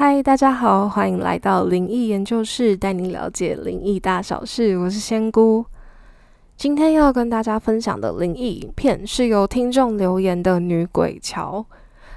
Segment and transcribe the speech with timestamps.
[0.00, 4.78] 嗨，大家好，欢迎来到灵异研究室，带您了解灵异大小事。
[4.78, 5.64] 我是仙姑，
[6.56, 11.66] 今天要跟大家分享的灵异影片是由听众留言的女鬼桥。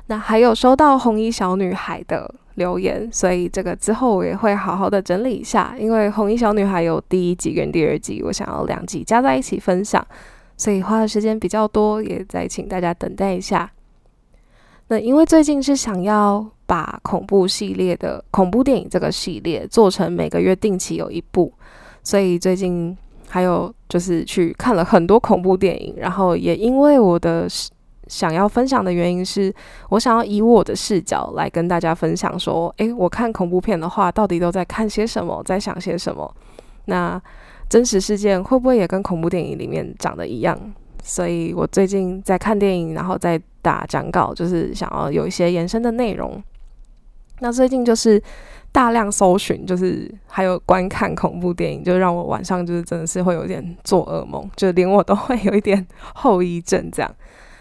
[0.06, 5.76] 那还有收到红衣小女孩的留言，所以这个之后我也会好好的整理一下。
[5.80, 10.06] 因为红衣小女孩有第一集跟第二集，我想要两集加在一起分享，
[10.56, 13.72] 所以花的时间比较多，也再请大家等待一下。
[14.90, 16.46] 那因为最近是想要。
[16.72, 21.52] 把恐怖系列的恐怖电影这个系列做成每个月定期有一部，
[22.02, 27.46] 所以最近还有就是去看了很多恐怖电影，然后也因为我的
[28.08, 29.54] 想要分享的原因是
[29.90, 36.34] 我想要以我的视角来跟大家分享说，诶，我看恐怖片的话到底都在看些什么，在想些什么？
[36.86, 37.22] 那
[37.68, 40.58] 真实事件会不会也跟恐怖电影里面长得一样？
[41.04, 46.42] 所以我最近在看电影，然后在打讲稿，就是想要有一些延伸的内容。
[47.42, 48.22] 那最近就是
[48.72, 56.90] 大量搜寻，就是还有观看恐怖电影，就让我晚上就是真的是会有点做噩梦，就连我都会有一点后遗症。
[56.92, 57.16] 这样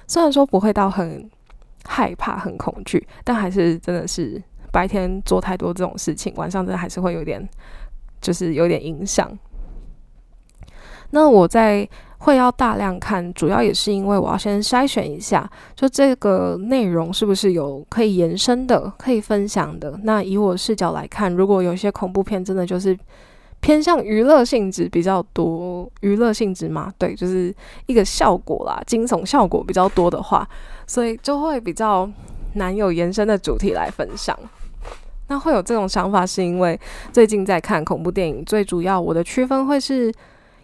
[0.06, 1.28] 虽然说不会到很
[1.84, 7.48] 害怕、很恐惧，但还是真的是白天做太多这种事情，晚上真的还是会有点，
[8.20, 9.36] 就是有点影响。
[11.10, 11.88] 那我在。
[12.20, 19.98] 会要大量看，主要也是因为我要先筛选一下，就这个内容是不是有可以延伸的、可以分享的。
[20.02, 22.94] 那以我视角来看，如果有些恐怖片真的就是
[23.60, 27.54] 偏向娱乐性质比较多，娱乐性质嘛，对，就是
[27.86, 30.46] 一个效果啦，惊悚效果比较多的话，
[30.86, 32.06] 所以就会比较
[32.54, 34.38] 难有延伸的主题来分享。
[35.28, 36.78] 那会有这种想法，是因为
[37.12, 40.12] 最近在看恐怖电影，最主要我的区分会是。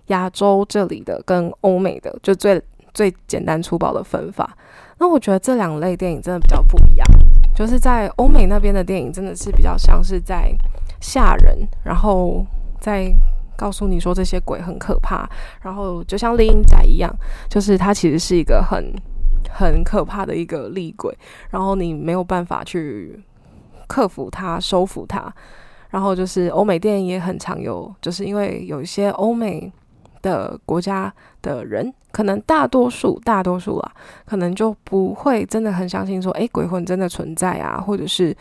[0.09, 2.63] 亚洲这里的跟欧美的就最
[2.95, 4.57] 最简单粗暴的分法，
[4.99, 7.07] 那我觉得这两类电影真的比较不一样。
[7.55, 10.51] 就是在欧美那边的电影真的是比较像是在
[11.01, 12.45] 吓人，然后
[12.81, 13.11] 再
[13.57, 15.29] 告诉你说这些鬼很可怕，
[15.63, 17.11] 然后就像丽英仔一样，
[17.49, 18.95] 就是它其实是一个很
[19.51, 21.17] 很可怕的一个厉鬼，
[21.51, 23.23] 然后你没有办法去
[23.87, 25.33] 克服它、收服它。
[25.91, 29.73] 然后就是欧美电影也很常有，就是因为有一些欧美。
[30.27, 33.93] 的国家的人，可能大多数大多数啊，
[34.25, 38.37] 可能就不会真的很相信说，诶，鬼魂真的存在啊，或者是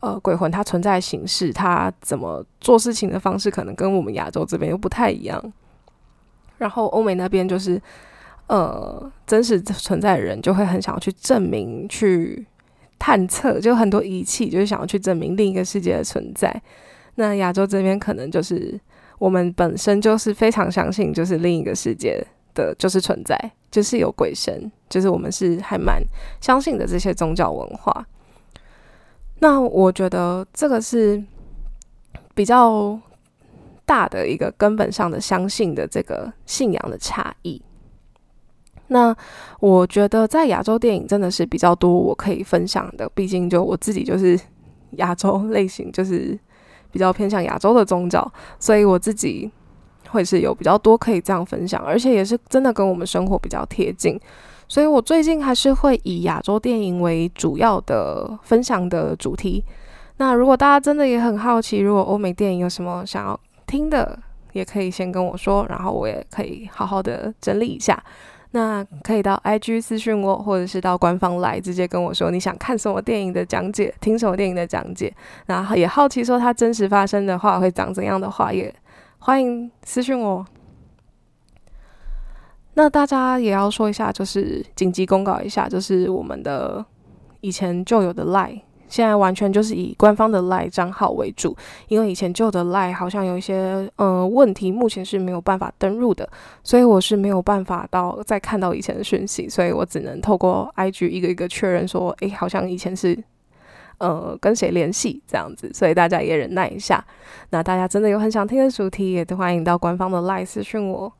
[0.00, 5.52] 呃，鬼魂它存在形式，它怎么做事情的方式，可能跟我们亚洲这边又不太一样。
[6.56, 7.78] 然后欧美那边就是，
[8.46, 12.46] 呃，真实存在的人就会很想要去证明、去
[12.98, 16.62] 探测，就很多仪器就是想要去证明另一个世界的存在。
[17.16, 18.80] 那亚洲这边可能就是。
[19.18, 22.22] 我们本身就是非常相信，就是另一个世界
[22.54, 23.38] 的就是存在，
[23.70, 26.02] 就是有鬼神，就是我们是还蛮
[26.40, 28.06] 相信的这些宗教文化。
[29.38, 31.22] 那我觉得这个是
[32.34, 32.98] 比较
[33.84, 37.62] 大的一个根本上的相信的这个信仰的差异。
[38.88, 39.16] 那
[39.60, 44.38] 我觉得在亚洲电影真的是比较多我可以分享的，毕竟就我自己就是
[44.92, 46.38] 亚洲类型，就是。
[46.90, 49.50] 比较偏向亚洲的宗教，所以我自己
[50.08, 54.18] 会是有比较多可以这样分享，而且也是真的跟我们生活比较贴近，
[54.68, 59.64] 所以我最近还是会以亚洲电影为主要的分享的主题。
[60.18, 64.18] 那如果大家真的也很好奇，如果欧美电影有什么想要听的，
[64.52, 68.02] 也可以先跟我说，然后我也可以好好的整理一下。
[68.56, 78.74] 那可以到 IG 私讯我，或者是到官方来直接跟我说你想看什么电影的讲解，听什么电影的讲解，然后也好奇说它真实发生的话会长怎样的话，也
[79.18, 80.42] 欢迎私讯我。
[82.72, 86.82] 那大家也要说一下，就是紧急公告一下，就是我们的
[87.42, 88.62] 以前就有的 Lie。
[88.88, 91.56] 现在完全就是以官方的赖账号为主，
[91.88, 96.28] 因为以前旧的赖好像有一些呃问题，目前是没有办法登录的，
[96.62, 103.16] 所以我是没有办法到再看到以前的讯息，所以我只能透过 IG 一个一个确认说，诶，好像以前是
[103.98, 107.04] 呃跟谁联系这样子，所以大家也忍耐一下。
[107.50, 111.12] 那大家真的有很想听的主题，也都欢迎到官方的赖私讯我。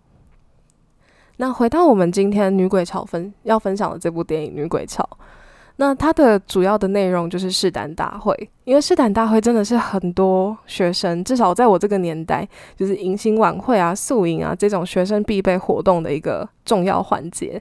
[1.38, 5.06] 那回到我们今天女鬼潮分要分享的这部电影《女鬼潮》。
[5.78, 8.34] 那它的主要的内容就是试胆大会，
[8.64, 17.60] 因为试胆大会真的是很多学生，至少在我这个年代，就是迎新晚会啊、宿营啊这种学生必备活动的一个重要环节。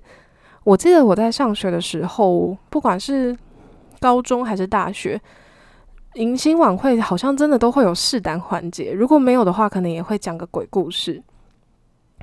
[0.63, 3.35] 我记得我在上学的时候，不管是
[4.00, 5.21] 高中还是大学，
[6.13, 11.21] 迎新晚会好像真的都会有试胆环节，如果没有的话，可能也会讲个鬼故事。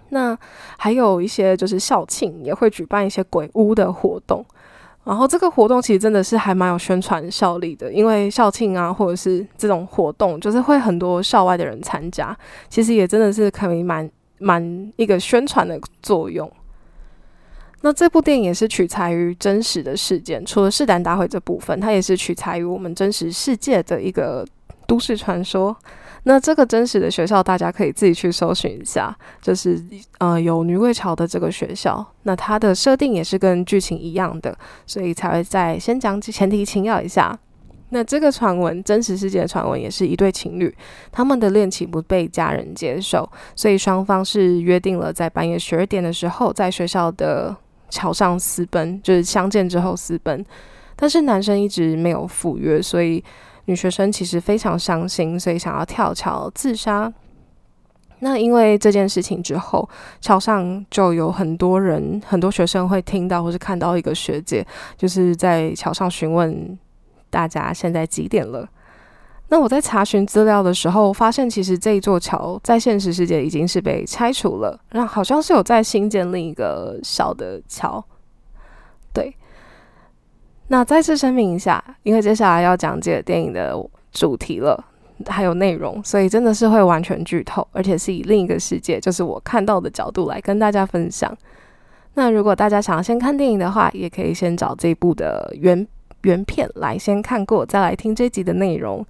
[0.09, 0.37] 那
[0.79, 4.45] 还有一些就是校庆也会举办一些鬼屋的活动。
[5.05, 12.37] 然后这个活动其实真的是还蛮有宣传效力的，因为校庆啊，或者是这种活动，就是会很多校外的人参加，
[12.69, 14.09] 其实也真的是可以蛮
[14.39, 16.51] 蛮一个宣传的作用。
[17.81, 24.47] 那这部电影也是取材于真实的事件，除了试胆大会这部分，它也是取材于我们真实世界的一个
[24.87, 25.77] 都市传说。
[26.25, 29.83] 那这个真实的学校，大家可以自己去搜寻一下，就是
[30.19, 32.05] 呃有女鬼桥的这个学校。
[32.23, 37.37] 那它的设定也是跟剧情一样的，所以才会在先讲前提请要一下。
[37.89, 40.73] 那这个传闻，真实世界的传闻，也是一对情侣，
[41.11, 47.55] 他们的恋情不被家人接受，所以双方是约定了在半夜十二点的时候，在学校的
[47.91, 50.47] 桥上私奔，就是相见之后私奔。
[50.95, 53.23] 但是男生一直没有赴约，所以。
[53.67, 57.13] 女学生其实非常伤心，所以想要跳桥自杀。
[58.21, 59.89] 那因为这件事情之后，
[60.21, 64.65] 桥上就有很多人、很多学生会听到或是看到一个学姐，
[64.97, 66.79] 就是在桥上询问
[67.31, 68.69] 大家现在几点了。
[69.49, 78.03] 那我在查询资料的时候，发现其实这一座桥在现实世界已经是被拆除了，那好像是有在新建另一个小的桥。
[80.73, 83.77] 那再次声明一下，因为接下来要讲解电影的
[84.11, 84.83] 主题了，
[85.27, 91.31] 还有内容，所以真的是会完全剧透，而且是以另一个世界，就是我看到的角度来跟大家分享。
[92.15, 95.87] 那如果大家想要先看电影的话，也可以先找这部的原
[96.23, 99.05] 原片来先看过，再来听这集的内容。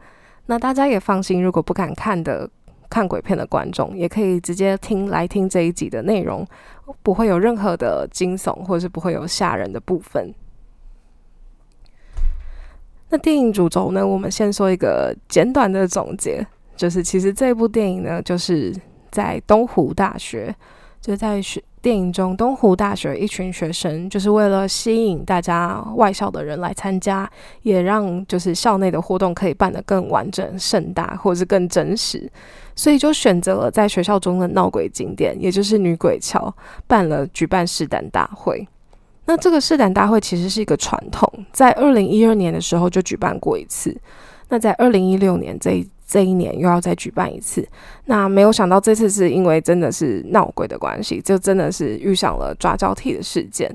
[0.47, 2.50] 那大家也放心，如果不敢看的
[2.91, 6.44] 看鬼片的观众，也可以直接听来听这一集的内容，
[7.05, 10.35] 不会有任何的惊悚，或者是不会有吓人的部分。
[13.12, 14.05] 那电影主轴呢？
[14.06, 16.44] 我们先说一个简短的总结，
[16.75, 18.75] 就是其实这部电影呢，就是
[19.11, 20.55] 在东湖大学，
[20.99, 27.31] 就在学电影中，东湖大学一群学生，就是为了吸引大家外校的人来参加，
[27.61, 32.26] 也让就是校内的活动可以办得更完整、盛大，或者是更真实，
[32.75, 36.50] 所以就选择了在学校中的闹鬼景点，也就是女鬼桥，
[36.87, 38.67] 办了举办试胆大会。
[39.24, 43.96] 那这个试胆大会其实是一个传统，在二零一二年的时候就举办过一次，
[44.48, 47.66] 那在二零一六年这这一年又要再举办一次。
[48.06, 53.74] 那没有想到这次是因为真的是闹鬼的关系，就真的是遇上了抓交替的事件。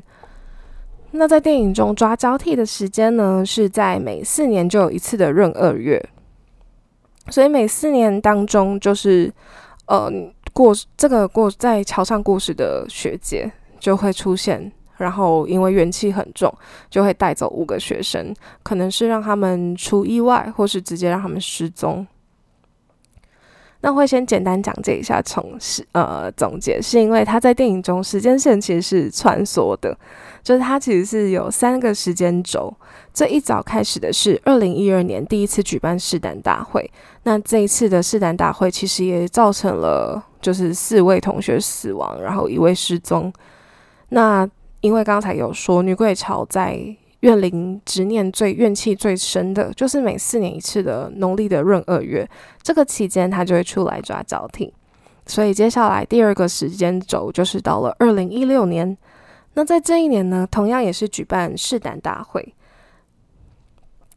[1.11, 6.05] 那在电影中抓交替的时间呢，是在每四年就有一次的闰二月，
[7.29, 9.33] 所以每四年当中就是
[9.85, 10.11] 呃
[10.51, 13.49] 过这个过在桥上过世的学姐
[13.79, 14.71] 就会出现。
[14.97, 16.53] 然后因为元气很重，
[16.89, 18.33] 就会带走五个学生，
[18.63, 22.05] 可能是让他们出意外，或是直接让他们失踪。
[23.81, 29.95] 那会先简单讲解一下，从是呃总结，是因为他在电影中时间线其实是穿梭的，
[30.41, 32.73] 就是他其实是有三个时间轴。
[33.13, 36.91] 这一早开始的是二零一二年第一次举办试胆大会，
[37.23, 43.31] 那这一次的试胆大会其实也造成了就是四位同学死亡，然后一位失踪。
[44.09, 44.47] 那
[44.87, 46.79] 因为刚才有说，女鬼桥在
[47.19, 52.25] 怨灵执念最怨气最深的，就是每四年一次的农历的闰二月，
[52.63, 54.73] 这个期间他就会出来抓交替。
[55.25, 58.97] 所以接下来第二个时间轴就是到了二零一六年。
[59.55, 62.53] 那在这一年呢，同样也是举办试胆大会。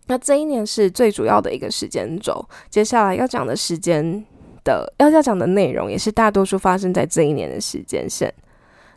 [0.06, 2.48] 那这一年是最主要的一个时间轴。
[2.68, 4.24] 接下来要讲的时间
[4.62, 8.32] 的要要讲的内容，也是大多数发生在这一年的时间线。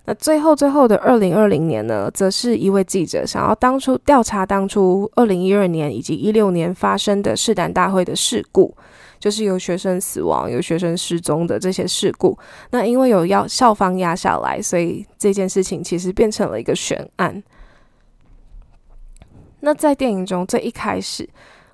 [0.06, 8.76] 那最后最后的二零二零年呢，则是一位记者想要当初调查当初二零一二年以及一六年发生的试胆大会的事故，
[9.18, 12.38] 就是有学生死亡、有学生失踪的这些事故。
[12.72, 17.42] 那因为有要校方压下来，所以这件事情其实变成了一个悬案。
[19.62, 21.30] 那在电影中最一开始。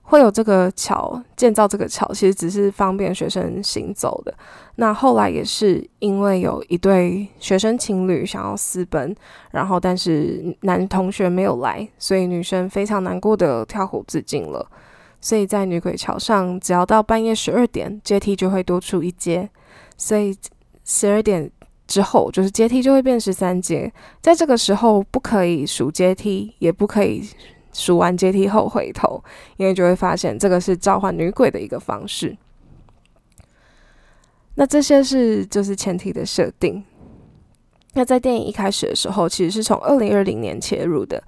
[0.10, 4.34] 会有这个桥建造，这个桥其实只是方便学生行走的。
[4.78, 9.16] 那后来也是因为有一对学生情侣想要私奔，
[9.52, 14.68] 然后但是男同学没有来，所以女生非常难过的跳湖自尽了。
[15.22, 19.48] 所以在女鬼桥上，只要到半夜十二点，阶梯就会多出一阶，
[19.96, 20.36] 所以
[20.86, 21.52] 十二点
[21.86, 23.94] 之后，就是阶梯就会变十三阶。
[24.22, 27.30] 在这个时候，不可以数阶梯，也不可以。
[27.72, 29.24] 数完阶梯后回头，
[29.58, 32.38] 因为就会发现这个是召唤女鬼的一个方式。
[34.56, 36.84] 那这些是就是前提的设定。
[37.94, 41.24] 那在电影一开始的时候，其实是从二零二零年切入的，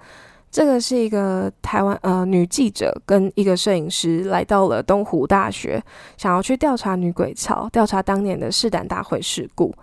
[0.52, 5.82] 这个是一个台湾呃女记者跟一个摄影师来到了东湖大学，
[6.18, 9.74] 想要去调查女鬼桥，调查当年的试胆大会事故。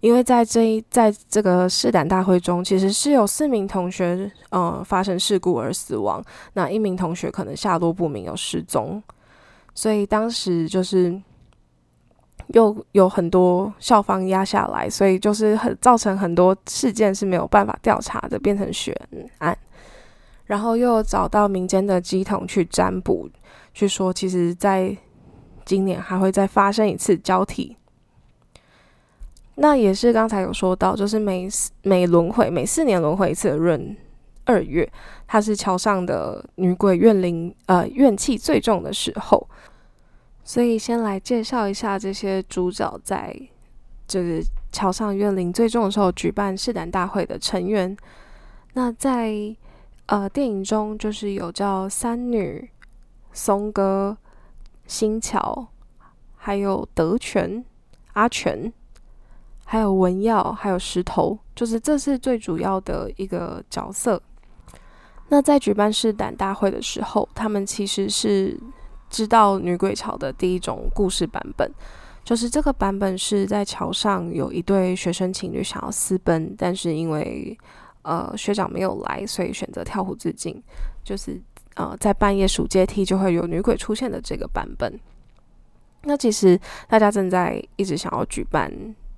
[0.00, 9.02] 因为在这一在这个试胆大会中，其实是有四名同学呃发生事故而死亡，那一名同学可能下落不明有失踪，
[9.74, 11.20] 所以当时就是
[12.48, 18.94] 又有很多校方压下来，所以就是很造成很多事件是没有办法调查的，变成悬
[19.38, 19.56] 案。
[20.48, 23.30] 然后又找到民间的鸡桶去占卜，
[23.72, 24.96] 去说其实在
[25.64, 27.76] 今年还会再发生一次交替。
[29.56, 33.96] 那也是刚才有说到，就是每四每轮回每四年轮回一次的闰
[34.44, 34.90] 二月，
[35.26, 39.48] 它是桥上的女鬼怨灵呃怨气最重的时候。
[40.44, 43.38] 所以先来介绍一下这些主角在
[44.06, 47.94] 就是桥上怨灵最重的时候举办试胆大会的成员。
[48.72, 49.54] 那在
[50.08, 52.70] 呃，电影中就是有叫三女、
[53.30, 54.16] 松哥、
[54.86, 55.68] 新桥，
[56.34, 57.62] 还有德全、
[58.14, 58.72] 阿全，
[59.66, 64.20] 还有文耀，还有石头，就是这是最主要的一个角色。
[65.28, 68.58] 那在举办试胆大会的时候，他们其实是
[69.10, 71.70] 知道女鬼桥的第一种故事版本，
[72.24, 77.54] 就是这个版本是在桥上有一对学生情侣想要私奔，但是因为
[78.02, 80.62] 呃，学长没有来，所以选择跳湖自尽，
[81.04, 81.38] 就是
[81.74, 84.98] 呃，在半夜数阶梯就会有女鬼出现的这个版本。
[86.02, 88.72] 那其实大家正在一直想要举办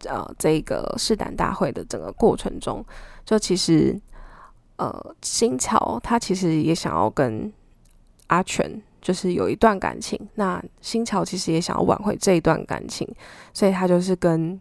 [0.06, 2.84] 呃这个试胆大会的整个过程中，
[3.25, 4.00] 就其实
[4.76, 7.52] 呃新桥他其实也想要跟
[8.28, 13.06] 阿全就是有一段感情，那新桥其实也想要挽回这一段感情，
[13.52, 14.58] 所以他就是跟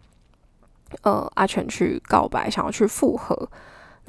[1.01, 3.49] 呃阿全去告白，想要去复合。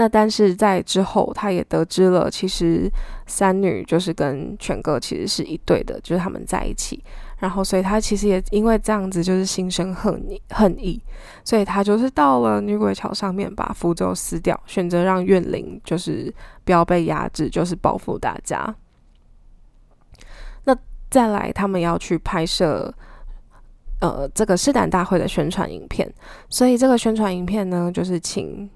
[0.01, 2.91] 那但是在之后，他也得知了，其实
[3.27, 7.05] 三女就是跟全哥其实是一对的，就是他们在一起。
[7.37, 10.99] 然后，所以他其实也因为这样子，就是心生恨意，恨意，
[11.45, 18.75] 所以他就是到了女鬼桥上面，把符咒撕掉，选择让怨灵就是不要被压制，就是报复大家。
[20.65, 20.75] 那
[21.11, 22.91] 再来，他们要去拍摄
[24.01, 26.11] 呃这个试胆大会的宣传影片，
[26.49, 28.71] 所以这个宣传影片呢，就是请。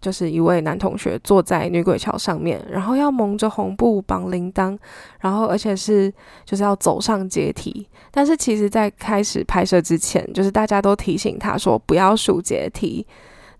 [0.00, 4.78] 就是一位男同学坐在女鬼桥上面，然后要蒙着红布绑铃铛，
[5.20, 6.12] 然后而且是
[6.44, 7.86] 就是要走上阶梯。
[8.10, 13.06] 但是其实，在开始拍摄之前，就是大家都提醒他说不要数阶梯。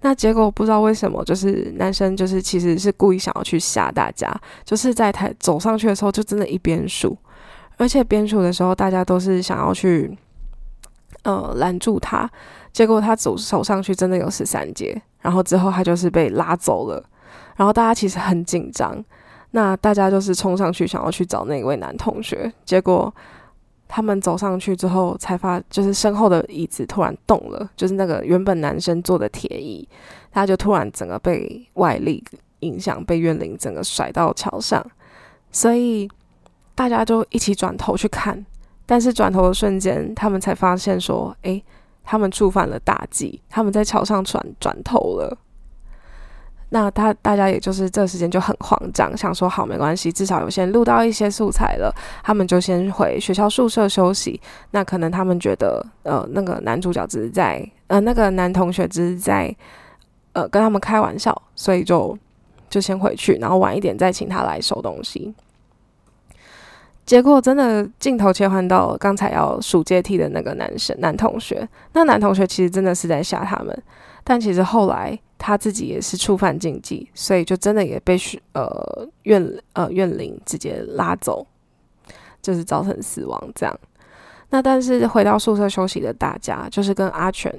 [0.03, 7.15] 那结果不知道为什么，就是男生就是其实是故意想要去吓大家，就是在台走上去的时候就真的一边数，
[7.77, 10.17] 而且边数的时候大家都是想要去
[11.25, 12.27] 呃拦住他，
[12.73, 15.01] 结果他走走上去真的有十三阶。
[15.23, 17.05] 然后之后他就是被拉走了，
[17.55, 19.05] 然后大家其实很紧张，
[19.51, 23.15] 那大家就是冲上去想要去找那位男同学，结果
[23.87, 29.87] 他们走上去之后才发，就是身后的椅子突然动了，就是那个原本男生坐的铁椅，
[30.33, 32.25] 他就突然整个被外力
[32.61, 34.83] 影响，被怨灵整个甩到桥上，
[35.53, 36.09] 所以
[36.75, 38.43] 大家就一起转头去看，
[38.87, 41.63] 但是转头的瞬间，他们才发现说，诶。
[42.11, 45.39] 他们触犯了大忌，他们在桥上转转头了。
[46.71, 51.95] 那他大家也就是这时间就很慌张，想说好没关系，至少有先录到一些素材了。
[52.25, 54.41] 他们就先回学校宿舍休息。
[54.73, 59.55] 那可能他们觉得，呃，那个男主角只是在，呃，那个男同学只是在，
[60.33, 62.19] 呃，跟他们开玩笑，所以就
[62.69, 65.33] 就先回去，然后晚一点再请他来收东西。
[67.07, 73.83] 结果真的镜头切换到刚才要数阶梯的那个男生男同学，那男同学其实真的是在吓他们，
[74.23, 78.17] 但其实后来他自己也是触犯禁忌，所以就真的也被
[78.53, 81.45] 呃怨呃怨灵直接拉走，
[82.41, 83.81] 就是造成死亡这样。
[84.51, 87.53] 那但是回到宿舍休息的大家，就是跟阿全，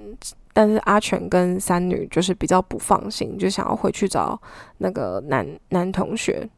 [0.54, 4.40] 但是阿全跟三女就是比较不放心，就想要回去找
[4.78, 6.50] 那个男男同学。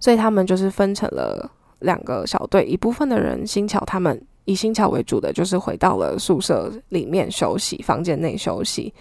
[0.00, 8.92] 所以他们就是分成了两个小队，一部分的人新桥他们以新桥为主的，就是回到了宿舍里面休息，房间内休息。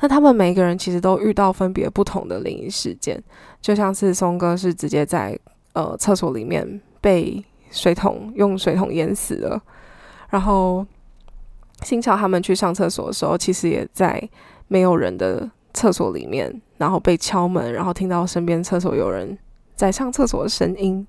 [0.00, 3.22] 那他们每个人其实都遇到分别不同的灵异事件，
[3.60, 5.38] 就像是松哥是直接在
[5.74, 9.62] 呃厕所里面被水桶用水桶淹死了，
[10.30, 10.86] 然后
[11.82, 14.26] 新桥他们去上厕所的时候，其实也在
[14.68, 19.38] 没有人的厕所里面，然后被敲门，然后听到身边厕所有人。
[19.80, 21.06] 在上厕所的声音，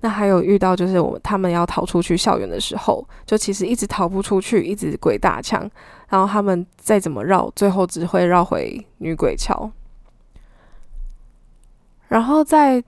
[0.00, 5.68] 那还有遇到就是我他们要逃出去校园的时候，就其实一直逃不出去，一直鬼打墙，
[6.10, 9.70] 然后他们再怎么绕，最后只会绕回女鬼桥。
[12.08, 12.84] 然后在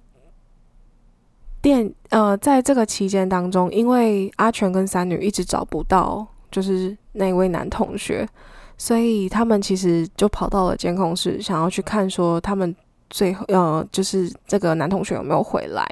[1.62, 8.28] 电呃，在这个期间当中，因为阿全跟三女一直找不到就是那位男同学，
[8.76, 12.76] 所以他们其实就跑到了监控室，想要去看说他们
[13.10, 15.86] 最后呃，就是这个男同学有没有回来。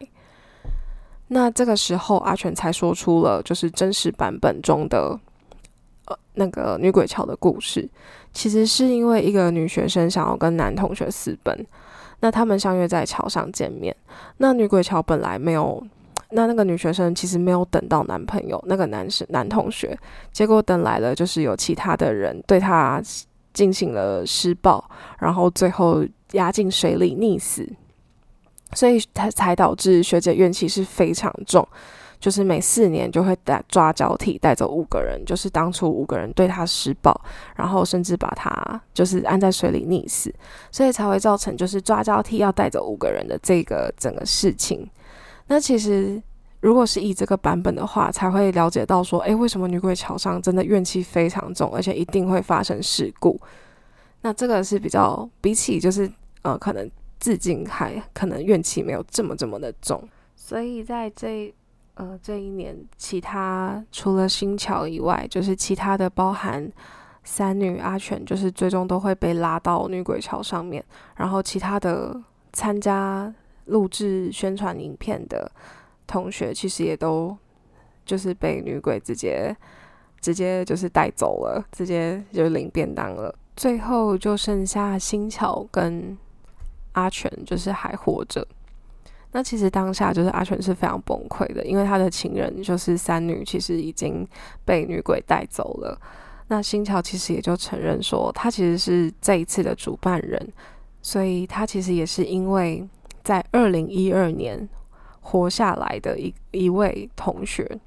[1.28, 5.18] 那这个时候，阿全才说出了就是真实版本中的
[6.06, 7.88] 呃那个女鬼桥的故事。
[8.32, 11.66] 其实是因为一个女学生想要跟男同学私奔。
[12.20, 13.94] 那他们相约在桥上见面。
[14.38, 15.84] 那女鬼桥本来没有，
[16.30, 19.98] 那那个女学生其实没有等到男朋友，那个男生男同学，
[20.32, 23.02] 结果等来了，就是有其他的人对她
[23.52, 24.82] 进行了施暴，
[25.18, 27.68] 然后最后压进水里溺死，
[28.72, 31.66] 所以他才导致学姐怨气是非常重。
[32.18, 37.14] 就是每四年就会带抓交替带走五个人，就是当初五个人对他施暴，
[37.54, 40.34] 然后甚至把他就是按在水里溺死，
[40.72, 44.88] 所以才会造成就是抓交替要带走五个人的这个整个事情。
[45.48, 46.20] 那其实
[46.60, 53.38] 如果是以这个版本的话，才会了解到说，诶，为什么女鬼桥上真的怨气非常重，而且一定会发生事故。
[54.26, 56.10] 那这个是比较比起就是
[56.42, 56.90] 呃，可能
[57.20, 60.02] 致敬还可能怨气没有这么这么的重，
[60.34, 61.54] 所以在这。
[61.98, 66.70] 呃，这一年，其他除了新桥以外，就是其他的包含
[67.24, 70.84] 三女阿全，就是最终都会被拉到女鬼桥上面。
[71.16, 72.14] 然后其他的
[72.52, 75.50] 参加录制宣传影片的
[76.06, 77.34] 同学，其实也都
[78.04, 79.56] 就是被女鬼直接
[80.20, 83.34] 直接就是带走了，直接就领便当了。
[83.56, 86.16] 最后就剩下新桥跟
[86.92, 88.46] 阿全，就是还活着。
[89.32, 94.26] 那其实当下就是阿全是非常崩溃的，因为他的情人就是三女，其实已经
[94.64, 95.98] 被女鬼带走了。
[96.48, 100.52] 那新桥其实也就承认说，他其实是这一次的主办人，
[101.02, 102.86] 所以他其实也是因为
[103.24, 104.66] 在二零一二年
[105.20, 107.78] 活下来的一一位同学。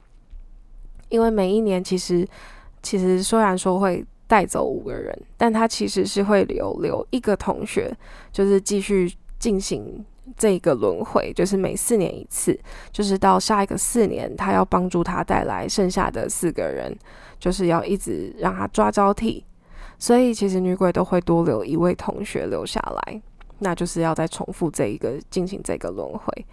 [1.07, 2.27] 因为每一年其实
[2.83, 7.91] 其实虽然说会带走五个人，但他其实是会留留一个同学，
[8.31, 10.05] 就是继续进行。
[10.37, 12.57] 这个轮回就是每四年一次，
[12.91, 16.95] 就是到下一个四年，他要帮助他带来剩下的四个人，
[17.39, 19.43] 就是要一直让他抓交替。
[19.97, 23.19] 所以其实女鬼都会多留一位同学留下来，
[23.57, 26.45] 那就是要再重复这一个进行这个轮回。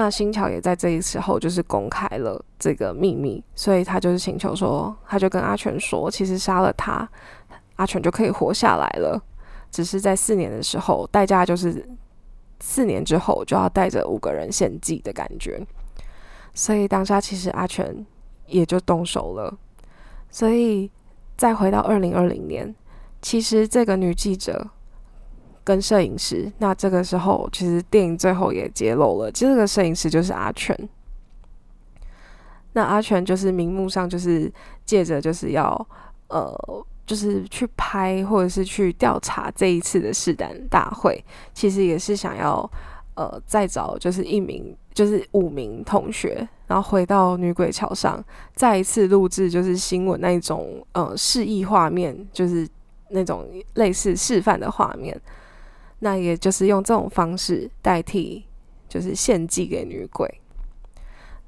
[0.00, 7.08] 那新桥也在这一时候就是公开了这个秘密，所以他就是请求说，他就跟阿全说，其实杀了他，
[7.74, 9.20] 阿全就可以活下来了，
[9.72, 11.84] 只是在四年的时候，代价就是。
[12.60, 15.64] 四年之后就要带着五个人献祭的感觉，
[16.52, 18.04] 所以当下其实阿全
[18.46, 19.56] 也就动手了。
[20.28, 20.90] 所以
[21.36, 22.74] 再回到二零二零年，
[23.22, 24.68] 其实这个女记者
[25.68, 30.74] 跟摄影师，那这个时候其实电影最后也揭露了，其实这个摄影师就是阿全。
[32.72, 34.50] 那阿全就是名目上就是
[34.86, 35.86] 借着就是要
[36.28, 36.84] 呃。
[37.08, 42.70] 就是去拍或者是去调查这一次的试胆大会，其实也是想要
[43.14, 48.22] 呃再找就是一名就是五名同学，然后回到女鬼桥上
[48.54, 52.68] 再一次录制就是新闻那一种呃示意画面，就是
[53.08, 55.18] 那种类似示范的画面，
[56.00, 58.44] 那也就是用这种方式代替
[58.88, 60.40] 就是献祭给女鬼。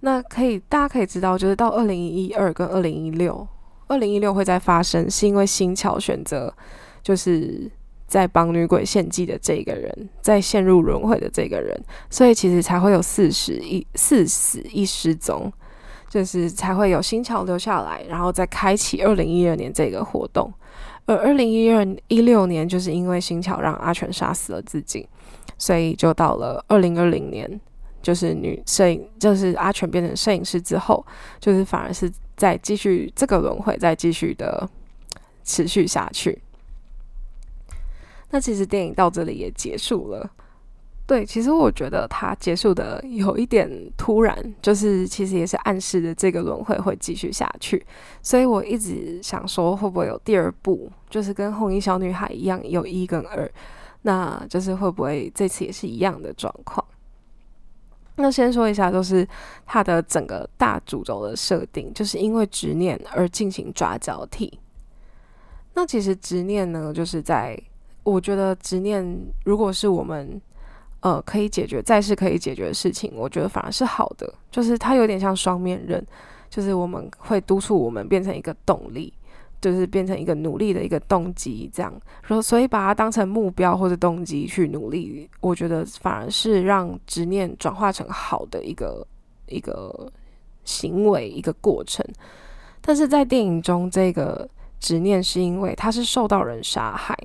[0.00, 3.46] 那可以大家可以知道，就是到二零一二跟二零一六。
[3.88, 6.54] 二零一六会再发生，是因为新桥选择
[7.02, 7.68] 就是
[8.06, 11.76] 在帮女鬼献祭的这个人，在陷入轮回的这个人，
[12.08, 15.52] 所以其实才会有四十一四死一失踪，
[16.08, 20.52] 就是才会有新桥留下来，然后再开启二零一二年这个活动。
[21.06, 25.08] 而二零一二一六年，就是因为新桥让阿全杀死了自己，
[25.58, 27.60] 所以就到了二零二零年，
[28.02, 31.04] 就是女摄影，就是阿全变成摄影师之后，
[31.38, 32.10] 就是反而是。
[32.36, 34.66] 在继续这个轮回，再继续的
[35.44, 36.40] 持续下去。
[38.30, 40.30] 那其实电影到这里也结束了。
[41.11, 47.85] 对，其实我觉得它结束的有一点突然，就是其实也是暗示着这个轮回会继续下去。
[48.23, 53.51] 所以我一直想说，会不会有第二部，就是跟红衣小女孩一样有一跟二？
[54.03, 56.87] 那就是会不会这次也是一样的状况？
[58.14, 59.27] 那先说一下，就是
[59.66, 64.61] 它的整个大主轴的设定，就是因为执念而进行抓交替。
[65.75, 67.61] 那其实执念呢，就是在
[68.05, 69.05] 我觉得执念，
[69.44, 70.40] 如果是我们
[71.00, 74.32] 呃可以解决再是可以解决的事情，我觉得反而是好的。
[74.50, 76.04] 就是它有点像双面刃，
[76.48, 79.12] 就是我们会督促我们变成一个动力，
[79.60, 89.06] 就是变成一个努力的一个动机，这样，说所以把它当成目标或者动机去努力，我觉得反而是让执念转化成好的一个
[89.46, 90.10] 一个
[90.64, 92.04] 行为一个过程。
[92.80, 97.16] 但是在电影中，这个执念是因为他是受到人杀害，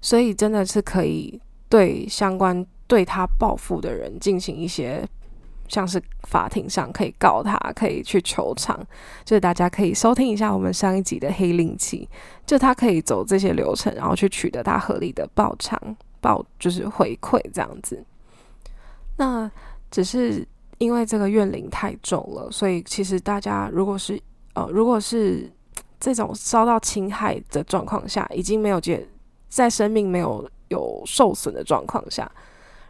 [0.00, 2.64] 所以真的是可以对相关
[2.94, 5.04] 对他报复的人进行一些。
[5.66, 8.78] 像是法庭上可以告他，可以去求偿，
[9.24, 12.06] 就是大家可以收听一下我们上一集的黑令旗，
[12.44, 15.80] 就他可以走这些流程，然后去取得他合理的报偿
[16.20, 18.04] 报，就是回馈这样子。
[19.16, 19.50] 那
[19.90, 24.20] 只是因为这个怨灵太重了，所以其实大家如果是
[24.52, 25.50] 呃，如果是
[25.98, 29.08] 这种遭到侵害的状况下，已经没有解，
[29.48, 32.30] 在生命没有有受损的状况下。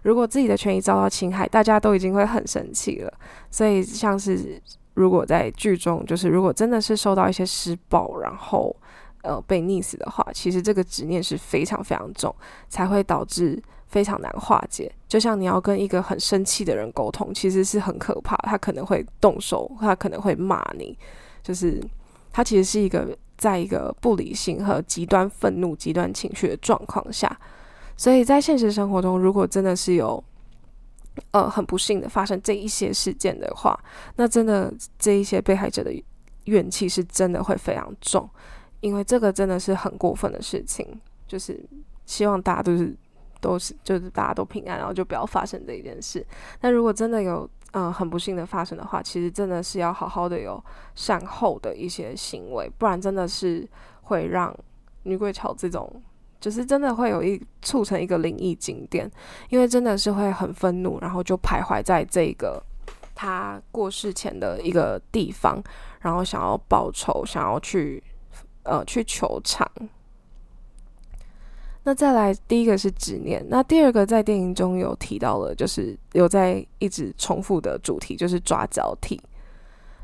[0.04, 3.12] 如果自己的权益遭到侵害，大家都已经会很生气了。
[3.50, 4.62] 所以，像是
[4.92, 8.74] 如果在剧中，就是如果真的是受到一些施暴，然后
[9.22, 12.34] 呃被溺死的话，其实这个执念是非常非常重，
[12.68, 14.92] 才会导致非常难化解。
[15.08, 20.96] 就像你要跟一个很生气的人沟通，其实是很可怕，他可能会动手，他可能会骂你，
[21.42, 21.82] 就是
[22.30, 27.40] 他其实是一个在一个不理性和极端愤怒、极端情绪的状况下。
[27.96, 30.22] 所以在现实生活中，如果真的是有，
[31.30, 33.78] 呃，很不幸的发生这一些事件的话，
[34.16, 35.92] 那真的这一些被害者的
[36.46, 38.28] 怨气是真的会非常重，
[38.80, 41.00] 因为这个真的是很过分的事情。
[41.28, 41.64] 就是
[42.04, 42.94] 希望大家都是
[43.40, 46.24] 都是就是大家都平安，然后就不要发生这一件事。
[46.60, 50.62] 那如果真的有嗯很不幸的发生的话，其实真的是要好好的有
[50.96, 53.66] 善后的一些行为，不然真的是
[54.02, 54.54] 会让
[55.04, 56.02] 女鬼桥这种。
[56.44, 59.10] 就是真的会有一促成一个灵异景点，
[59.48, 62.62] 因为真的是会很愤怒，然后就徘徊在这个
[63.14, 65.58] 他过世前的一个地方，
[66.00, 68.04] 然后想要报仇，想要去
[68.64, 69.66] 呃去求偿。
[71.84, 79.18] 那再来第一个是执念，那第二个在电影中有提到了，就是有在一直重复的主题，就是抓交替。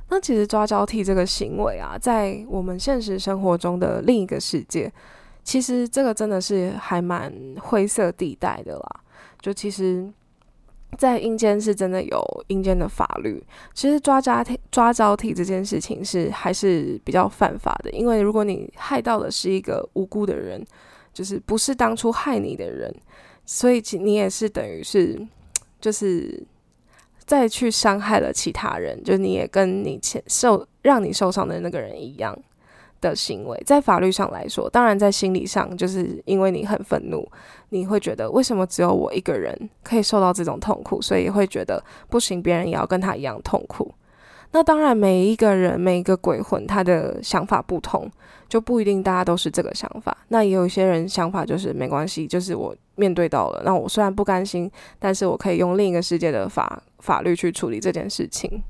[0.08, 4.90] 那其实抓交替这个行为啊，在我们现实生活中的另一个世界。
[5.42, 9.00] 其实这个真的是还蛮灰色地带的啦。
[9.40, 10.06] 就其实，
[10.98, 13.42] 在阴间是真的有阴间的法律。
[13.72, 20.64] 其实抓交替、抓交替这件事情是还是比较犯法的，因为如果你害到的是一个无辜的人，
[21.12, 22.94] 就是不是当初害你的人，
[23.46, 25.18] 所以其你也是等于是
[25.80, 26.46] 就是
[27.24, 32.38] 再去伤害了其他人，就你也跟你前受让你受伤的那个人一样。
[33.00, 37.26] 的行为，在法律上来说，当然在心理上，就是因为你很愤怒，
[37.70, 43.94] 你会觉得为什么只有我一个人可以受到这种痛苦，所以会觉得不行，别人也要跟他一样痛苦。
[44.52, 48.10] 那当然，每一个人每一个鬼魂，他的想法不同，
[48.48, 50.16] 就不一定大家都是这个想法。
[50.26, 58.60] 那也有一些人想法就是没关系，就是我面对到了，那我虽然不甘心，但是我可以用另一个世界的法法律去处理这件事情。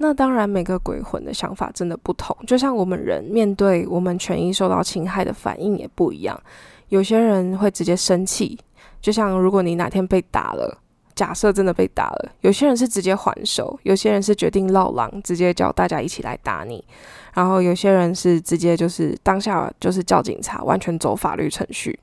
[0.00, 6.40] 那当然，每个鬼魂的想法真的不同，就像我们人面对我们权益受到侵害的反应也不一样。
[6.88, 8.56] 有些人会直接生气，
[9.00, 10.78] 就像如果你哪天被打了，
[11.16, 16.84] 假设真的被打了，有些人是直接还手，有些人是决定闹狼，直接叫大家一起来打你，
[17.34, 21.98] 然后有些人是直接就是当下就是叫警察，完全走法律程序。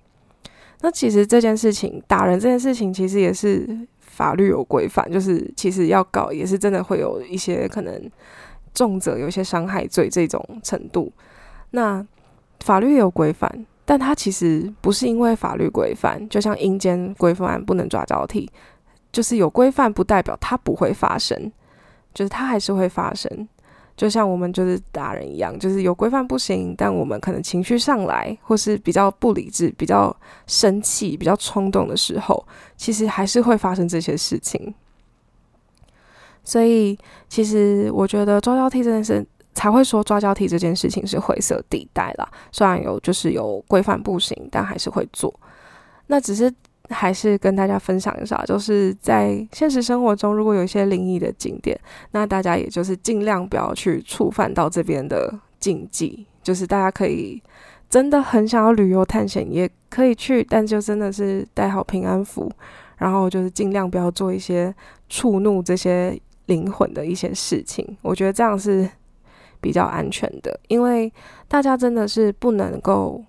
[0.82, 3.88] 那其实这件事情，打人这件事情，其实也是。
[4.16, 8.10] 法律有规范，就是其实要搞也是真的会有一些可能
[8.74, 11.12] 重者有一些伤害罪这种程度。
[11.72, 12.06] 那
[12.62, 18.50] 法律有规范，但它其实不是因为法律规范，就像阴间规范不能抓交替，
[19.12, 21.52] 就是有规范不代表它不会发生，
[22.14, 23.30] 就是它还是会发生。
[23.96, 30.16] 就像我们就是大人一样，就是有规范不行，但我们可能情绪上来，或是比较不理智、比较
[30.48, 34.74] 生气、比较冲动的时候，其实还是会发生这些事情。
[36.44, 36.98] 所以，
[37.30, 42.30] 其实我觉得抓交替这件事，才会说抓交替这件事情是灰色地带啦。
[42.52, 45.34] 虽然有就是有规范不行，但还是会做。
[46.08, 46.54] 那只是。
[46.90, 51.80] 还是跟大家分享一下，就是在现实生活中，如果有一些灵异的景点，
[52.12, 56.26] 那大家也就是尽量不要去触犯到这边的禁忌。
[56.44, 57.42] 就是大家可以
[57.90, 62.52] 真的很想要旅游探险，也可以去，但就真的是带好平安符，
[62.98, 64.74] 然后就是尽量不要做一些
[65.10, 67.98] 触怒这些灵魂的一些事情。
[68.02, 68.88] 我觉得这样是
[69.60, 71.12] 比较安全的，因为
[71.48, 73.24] 大家真的是不能够。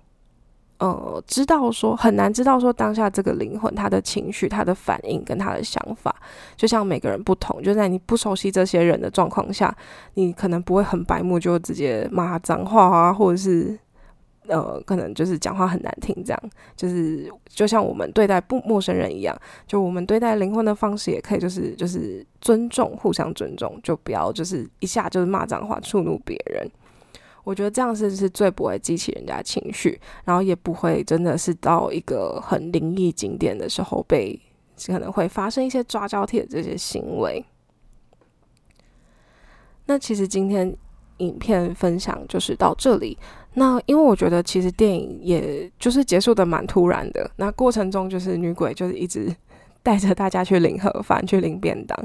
[0.79, 6.15] 呃，知道说很难知道说当下这个灵魂他的情绪、他的反应跟他的想法，
[6.55, 9.75] 就像每个人不同，就在你不熟悉这些人的状况下，
[10.13, 13.75] 你可能不会很白目就直接骂脏话啊，或者是
[14.47, 16.43] 呃，可能就是讲话很难听，这样
[16.75, 19.35] 就是就像我们对待不陌生人一样，
[19.65, 26.69] 就我们对待灵魂的方式也可以就是就是尊重，互相尊重，就不要就是一下就是骂脏话触怒别人。
[27.47, 34.37] 我觉得这样是是最不会激起人家情绪，然后也不会真的是到一个很灵异景点的时候被
[34.85, 37.41] 可能会发生一些抓交替的这些行为。
[39.85, 40.75] 那其实今天
[41.19, 43.17] 影片分享就是到这里。
[43.53, 49.33] 那因为我觉得其实电影也就是结束的蛮突然的，那过程中就是女鬼就是一直
[49.81, 51.97] 带着大家去领盒饭，去领便当。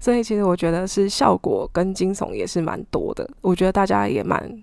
[0.00, 3.28] 所以其实我觉得是效果跟惊悚也是蛮多的。
[3.42, 4.62] 我觉得大家也蛮，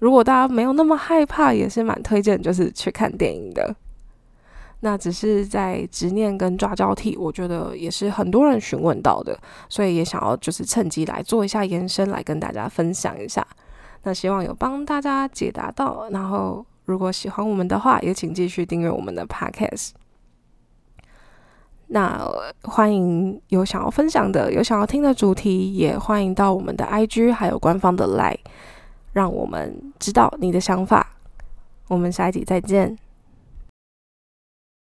[0.00, 3.76] 如果大家没有那么害怕，也是蛮推荐就是去看电影的。
[4.80, 9.36] 那只是在执念跟抓交替，我觉得也是很多人询问到的，
[9.68, 13.44] 所以也想要就是趁机来做一下延伸，来跟大家分享一下。
[14.04, 16.08] 那希望有帮大家解答到。
[16.10, 19.90] 然后如果喜欢我们的话，也请继续订阅我们的 Podcast。
[21.88, 22.20] 那
[22.62, 28.38] 欢迎有想要分享的、有想要听的主题，也欢迎到我们的 IG 还有官方的 Line，
[29.12, 31.14] 让我们知道你的想法。
[31.88, 32.98] 我们下一集再见。